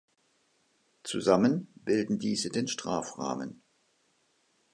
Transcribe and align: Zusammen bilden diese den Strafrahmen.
Zusammen 1.03 1.67
bilden 1.75 2.17
diese 2.17 2.49
den 2.49 2.67
Strafrahmen. 2.67 3.61